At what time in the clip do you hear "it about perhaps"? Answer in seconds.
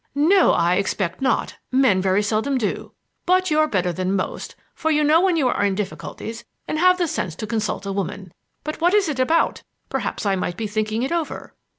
9.09-10.25